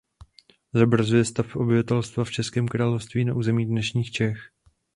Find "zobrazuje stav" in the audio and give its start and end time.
0.73-1.55